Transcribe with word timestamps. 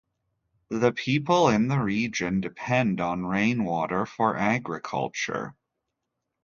The 0.71 0.91
people 0.91 1.49
in 1.49 1.67
the 1.67 1.77
region 1.77 2.41
depend 2.41 2.99
on 2.99 3.23
rainwater 3.23 4.07
for 4.07 4.35
agriculture. 4.35 5.53